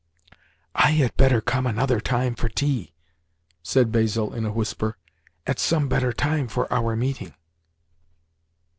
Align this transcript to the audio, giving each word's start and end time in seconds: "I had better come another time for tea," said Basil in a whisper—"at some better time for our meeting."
"I 0.73 0.93
had 0.93 1.15
better 1.15 1.41
come 1.41 1.67
another 1.67 1.99
time 2.01 2.33
for 2.33 2.49
tea," 2.49 2.95
said 3.61 3.91
Basil 3.91 4.33
in 4.33 4.47
a 4.47 4.51
whisper—"at 4.51 5.59
some 5.59 5.87
better 5.87 6.11
time 6.11 6.47
for 6.47 6.65
our 6.73 6.95
meeting." 6.95 7.35